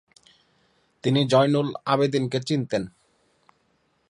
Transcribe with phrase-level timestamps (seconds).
[1.03, 2.83] তিনি জয়নুল আবেদিনকে চিনতেন।